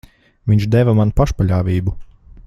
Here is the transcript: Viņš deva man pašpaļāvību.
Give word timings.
Viņš 0.51 0.63
deva 0.75 0.95
man 0.99 1.11
pašpaļāvību. 1.21 1.95